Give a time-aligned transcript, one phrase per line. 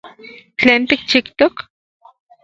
[0.61, 1.55] ¿Tlen tikchijtok?